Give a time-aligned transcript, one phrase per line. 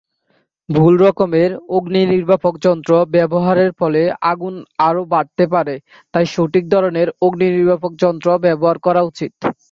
[0.69, 4.53] ভুল রকমের অগ্নিনির্বাপক যন্ত্র ব্যবহারের ফলে আগুন
[4.87, 5.75] আরও বাড়তে পারে
[6.13, 9.31] তাই সঠিক ধরনের অগ্নিনির্বাপক যন্ত্র ব্যবহার করা উচিত।